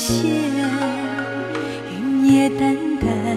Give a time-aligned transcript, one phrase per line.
[0.00, 0.24] 情无限，
[1.92, 3.36] 云也淡淡，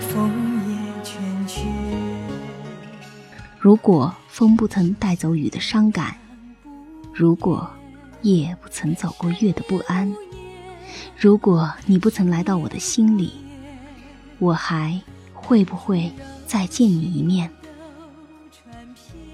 [0.00, 0.28] 风
[0.68, 1.14] 也倦
[1.46, 1.62] 倦。
[3.60, 6.16] 如果风不曾带走雨的伤感，
[7.14, 7.70] 如果
[8.22, 10.12] 夜不曾走过月的不安，
[11.16, 13.32] 如果你不曾来到我的心里，
[14.40, 15.00] 我还
[15.32, 16.10] 会不会
[16.44, 17.48] 再见你一面？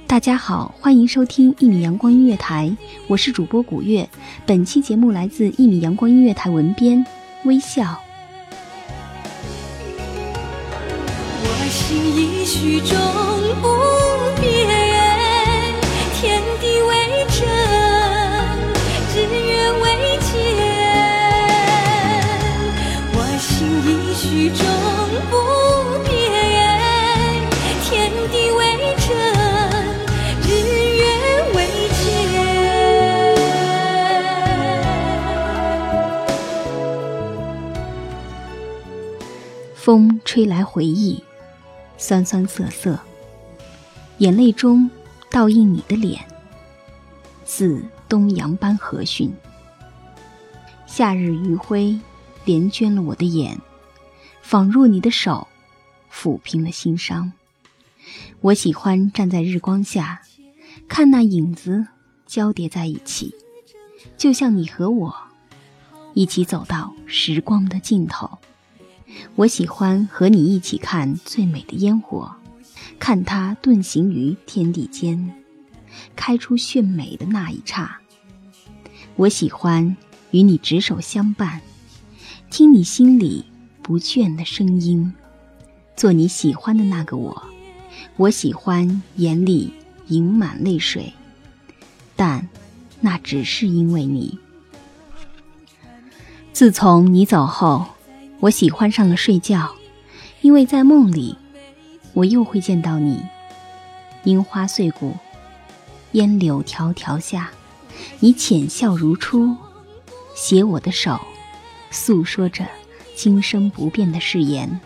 [0.09, 2.75] 大家好，欢迎收听一米阳光音乐台，
[3.09, 4.09] 我是主播古月。
[4.47, 7.05] 本期节目来自一米阳光音乐台文编
[7.45, 8.01] 微笑。
[11.43, 12.99] 我心已许终
[39.89, 41.25] 风吹来回忆，
[41.97, 43.01] 酸酸涩涩，
[44.19, 44.91] 眼泪中
[45.31, 46.23] 倒映你的脸，
[47.47, 49.31] 似东阳般和煦。
[50.87, 51.99] 夏日余晖
[52.45, 53.59] 连卷了我的眼，
[54.43, 55.49] 仿若你的手
[56.13, 57.33] 抚平了心伤。
[58.43, 60.21] 我喜欢站在日光下，
[60.87, 61.87] 看那影子
[62.27, 63.35] 交叠在一起，
[64.19, 65.15] 就像你和我
[66.13, 68.37] 一起走到时光的尽头。
[69.37, 72.37] 我喜欢和你一起看最美的烟火，
[72.99, 75.33] 看它遁形于天地间，
[76.15, 78.01] 开出炫美的那一刹。
[79.17, 79.97] 我喜欢
[80.31, 81.61] 与你执手相伴，
[82.51, 83.45] 听你心里
[83.83, 85.13] 不倦的声音，
[85.97, 87.43] 做你喜欢的那个我。
[88.17, 89.73] 我喜欢眼里
[90.09, 91.13] 盈满泪水，
[92.15, 92.49] 但
[93.01, 94.39] 那只是因为你。
[96.53, 97.87] 自从你走后。
[98.41, 99.75] 我喜欢上了睡觉，
[100.43, 101.37] 因为在梦里，
[102.13, 103.21] 我又会见到你。
[104.25, 105.17] 樱花碎骨，
[106.13, 107.51] 烟柳迢迢下，
[108.21, 109.57] 你浅笑如初，
[110.37, 111.21] 携我的手，
[111.91, 112.65] 诉说着
[113.17, 114.81] 今生不变的誓言。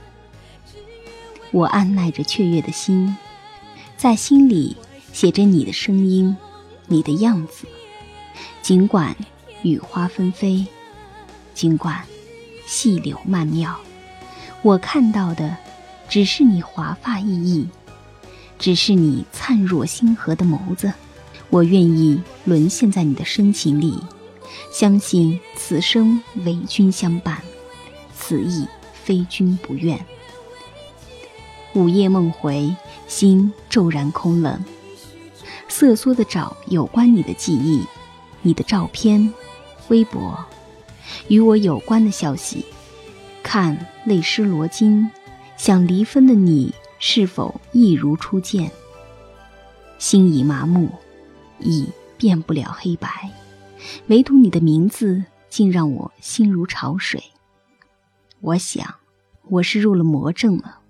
[1.50, 3.14] 我按耐着雀跃的心，
[3.98, 4.76] 在心里
[5.12, 6.34] 写着你的声音，
[6.86, 7.66] 你的样子。
[8.62, 9.14] 尽管
[9.62, 10.66] 雨花纷飞，
[11.52, 12.02] 尽管。
[12.72, 13.78] 细柳曼妙，
[14.62, 15.58] 我看到的
[16.08, 17.68] 只是你华发熠熠，
[18.58, 20.90] 只是你灿若星河的眸子。
[21.50, 23.98] 我愿意沦陷在你的深情里，
[24.72, 27.42] 相信此生唯君相伴，
[28.16, 30.02] 此意非君不愿。
[31.74, 32.74] 午夜梦回，
[33.06, 34.64] 心骤然空冷，
[35.68, 37.84] 瑟缩的找有关你的记忆，
[38.40, 39.30] 你的照片、
[39.88, 40.42] 微博。
[41.28, 42.64] 与我有关的消息，
[43.42, 45.08] 看泪湿罗巾，
[45.56, 48.70] 想离分的你是否一如初见？
[49.98, 50.88] 心已麻木，
[51.58, 53.30] 已变不了黑白，
[54.08, 57.22] 唯独你的名字竟让我心如潮水。
[58.40, 58.96] 我想，
[59.48, 60.80] 我是入了魔怔了。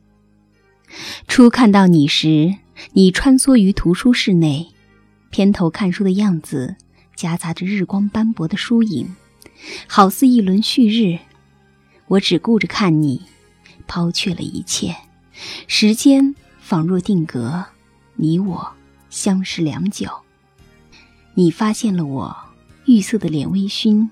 [1.28, 2.54] 初看到你时，
[2.92, 4.68] 你穿梭于图书室内，
[5.30, 6.76] 偏头看书的样子，
[7.14, 9.14] 夹杂着日光斑驳的疏影，
[9.86, 11.18] 好似一轮旭日。
[12.08, 13.22] 我只顾着看你，
[13.86, 14.96] 抛却了一切，
[15.66, 17.64] 时间仿若定格，
[18.16, 18.72] 你我
[19.08, 20.08] 相识良久。
[21.34, 22.36] 你发现了我，
[22.84, 24.08] 玉色的脸微醺，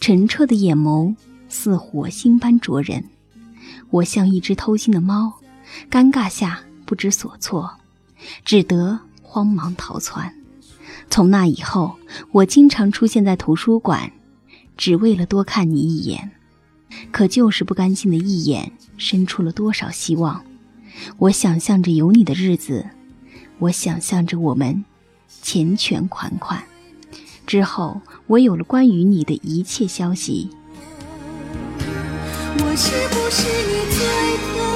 [0.00, 1.14] 澄澈的眼眸
[1.48, 3.04] 似火星般灼人。
[3.90, 5.34] 我像一只偷腥的猫，
[5.90, 7.78] 尴尬下不知所措。
[8.44, 10.34] 只得慌忙逃窜。
[11.08, 11.96] 从那以后，
[12.32, 14.10] 我经常出现在图书馆，
[14.76, 16.32] 只为了多看你一眼。
[17.10, 20.44] 可就是不甘心的一眼，生出了多少希望？
[21.18, 22.86] 我想象着有你的日子，
[23.58, 24.84] 我想象着我们
[25.42, 26.62] 缱绻款款。
[27.46, 30.50] 之后，我有了关于你的一切消息。
[32.58, 33.98] 我是不是你最
[34.54, 34.75] 疼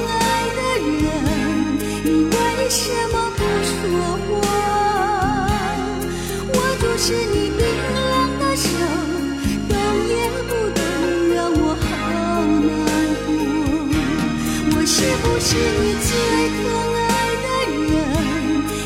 [15.50, 16.14] 是不是你最
[16.62, 16.62] 疼
[16.94, 17.02] 爱
[17.42, 17.46] 的
[17.82, 17.90] 人？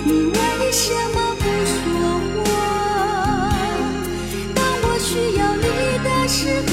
[0.07, 0.39] 你为
[0.73, 1.77] 什么不说
[2.33, 2.43] 话？
[4.55, 5.69] 当我需要你
[6.03, 6.33] 的时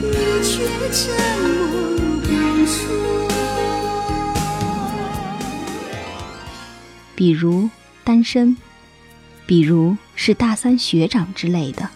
[0.00, 0.48] 你却
[0.90, 0.96] 沉
[1.42, 1.52] 默
[2.22, 2.26] 不
[2.64, 2.72] 说。
[7.14, 7.68] 比如
[8.04, 8.56] 单身。
[9.46, 11.90] 比如是大三学长之类的，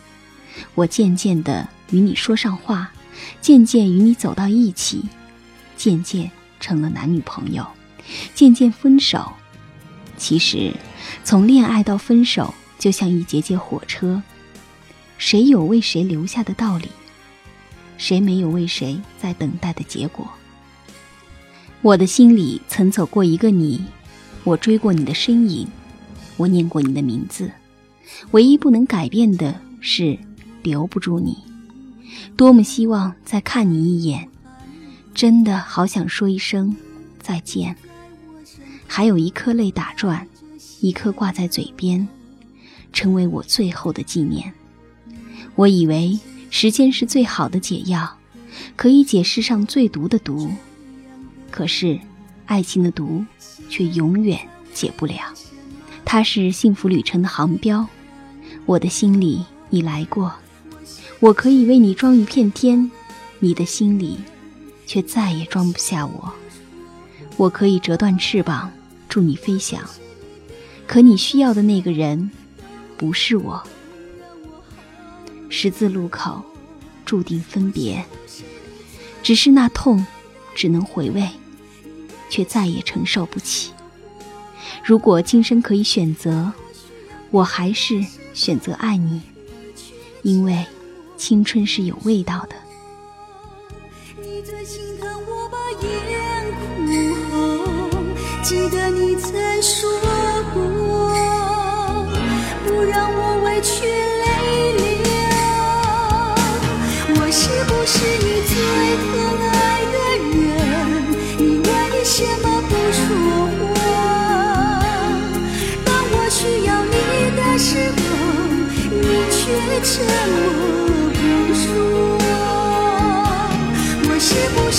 [0.75, 2.93] 我渐渐的与你说上话，
[3.41, 5.07] 渐渐与你走到一起，
[5.75, 7.67] 渐渐成了男女朋友，
[8.35, 9.33] 渐渐分手。
[10.17, 10.73] 其实，
[11.25, 14.23] 从恋爱到分手，就像一节节火车，
[15.17, 16.89] 谁有为谁留下的道理？
[17.97, 20.29] 谁没有为谁在等待的结果？
[21.83, 23.85] 我的心里曾走过一个你，
[24.45, 25.69] 我追过你的身影。
[26.37, 27.51] 我念过你的名字，
[28.31, 30.17] 唯一不能改变的是
[30.63, 31.37] 留不住你。
[32.37, 34.29] 多么希望再看你一眼，
[35.19, 36.77] 真的好想说一声
[37.21, 37.75] 再见。
[38.87, 40.25] 还有一颗泪打转，
[40.79, 42.07] 一颗挂在嘴边，
[42.93, 44.53] 成为我最后的纪念。
[45.57, 46.17] 我以为
[46.51, 48.17] 时间是最好的解药，
[48.77, 50.53] 可以解世上最毒的毒。
[51.51, 51.99] 可是，
[52.47, 53.25] 爱情的毒
[53.69, 54.39] 却永远
[54.73, 55.35] 解不了。
[56.05, 57.85] 它是幸福旅程的航标，
[58.67, 60.33] 我的心里你来过，
[61.19, 62.89] 我可以为你装一片天，
[63.41, 64.17] 你的心里
[64.89, 66.33] 却再也装不下我。
[67.37, 68.73] 我可以折断翅膀
[69.09, 69.81] 助你飞翔，
[70.87, 72.31] 可你需要的那个人
[72.97, 73.63] 不是我。
[75.51, 76.43] 十字路口
[77.05, 78.05] 注定分别，
[79.23, 80.05] 只是那痛
[80.55, 81.29] 只能回味，
[82.31, 83.71] 却再也承受不起。
[84.83, 86.51] 如果今生可以选择，
[87.31, 89.21] 我还是选择爱你，
[90.23, 90.67] 因为
[91.19, 92.57] 青春是有味道的。
[94.49, 96.67] 你最心疼我把眼哭
[97.31, 99.31] 红，记得你曾
[99.63, 99.91] 说
[100.55, 100.59] 过，
[102.65, 103.85] 不让我委屈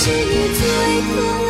[0.02, 1.49] 是你最疼